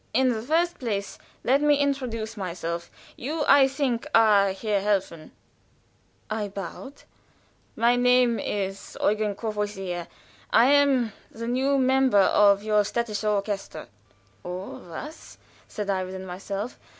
In 0.15 0.29
the 0.29 0.41
first 0.41 0.79
place 0.79 1.19
let 1.43 1.61
me 1.61 1.75
introduce 1.75 2.35
myself; 2.35 2.89
you, 3.15 3.45
I 3.47 3.67
think, 3.67 4.07
are 4.15 4.51
Herr 4.51 4.81
Helfen?" 4.81 5.29
I 6.27 6.47
bowed. 6.47 7.03
"My 7.75 7.95
name 7.97 8.39
is 8.39 8.97
Eugen 8.99 9.35
Courvoisier. 9.35 10.07
I 10.49 10.65
am 10.73 11.13
the 11.29 11.45
new 11.45 11.77
member 11.77 12.17
of 12.17 12.63
your 12.63 12.81
städtisches 12.81 13.23
Orchester." 13.43 13.85
"O, 14.43 14.79
was!" 14.79 15.37
said 15.67 15.87
I, 15.87 16.03
within 16.03 16.25
myself. 16.25 16.79